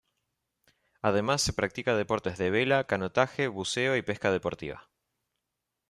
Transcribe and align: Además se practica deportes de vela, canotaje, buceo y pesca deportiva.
Además 1.03 1.43
se 1.43 1.53
practica 1.53 1.95
deportes 1.95 2.39
de 2.39 2.49
vela, 2.49 2.85
canotaje, 2.87 3.47
buceo 3.47 3.95
y 3.95 4.01
pesca 4.01 4.31
deportiva. 4.31 4.89